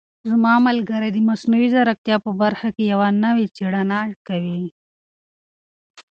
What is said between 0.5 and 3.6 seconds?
ملګری د مصنوعي ځیرکتیا په برخه کې یوه نوې